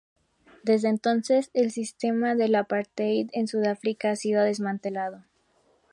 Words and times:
Desde 0.63 0.87
entonces, 0.89 1.51
el 1.53 1.69
sistema 1.69 2.33
del 2.33 2.55
apartheid 2.55 3.29
en 3.33 3.47
Sudáfrica 3.47 4.09
ha 4.09 4.15
sido 4.15 4.43
desmantelado. 4.43 5.23